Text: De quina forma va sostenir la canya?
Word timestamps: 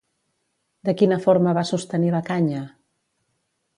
De 0.89 0.95
quina 1.01 1.19
forma 1.25 1.53
va 1.59 1.65
sostenir 1.73 2.09
la 2.17 2.23
canya? 2.31 2.63